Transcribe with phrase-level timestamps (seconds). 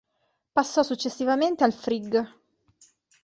[0.51, 2.17] Passò successivamente al Frigg.